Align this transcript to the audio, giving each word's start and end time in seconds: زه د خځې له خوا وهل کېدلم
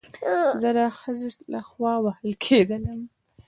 زه 0.61 0.69
د 0.77 0.79
خځې 0.99 1.29
له 1.53 1.59
خوا 1.69 1.93
وهل 2.03 2.31
کېدلم 2.45 2.99